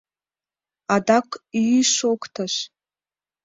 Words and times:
Адак 0.93 1.27
ӱ-ӱ-ӱ! 1.59 1.81
шоктыш. 1.97 2.53